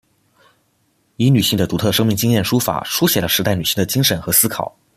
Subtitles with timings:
[1.17, 4.75] 以女性的独特生命经验书法抒写了时代女性的精神和思考。